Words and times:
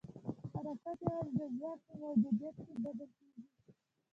حرکت 0.53 0.97
یوازې 1.05 1.33
د 1.39 1.41
ځواک 1.57 1.79
په 1.87 1.93
موجودیت 2.05 2.55
کې 2.65 2.73
بدل 2.83 3.09
کېږي. 3.17 3.43